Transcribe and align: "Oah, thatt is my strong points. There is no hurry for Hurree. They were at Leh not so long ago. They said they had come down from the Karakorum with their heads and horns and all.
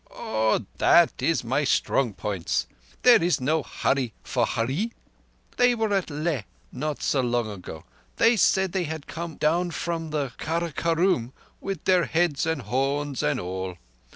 "Oah, 0.09 0.61
thatt 0.79 1.21
is 1.21 1.43
my 1.43 1.63
strong 1.63 2.15
points. 2.15 2.65
There 3.03 3.21
is 3.21 3.39
no 3.39 3.61
hurry 3.61 4.13
for 4.23 4.47
Hurree. 4.47 4.93
They 5.57 5.75
were 5.75 5.93
at 5.93 6.09
Leh 6.09 6.41
not 6.71 7.03
so 7.03 7.21
long 7.21 7.47
ago. 7.51 7.83
They 8.15 8.35
said 8.35 8.71
they 8.71 8.85
had 8.85 9.05
come 9.05 9.35
down 9.35 9.69
from 9.69 10.09
the 10.09 10.31
Karakorum 10.39 11.33
with 11.59 11.83
their 11.83 12.05
heads 12.05 12.47
and 12.47 12.63
horns 12.63 13.21
and 13.21 13.39
all. 13.39 13.75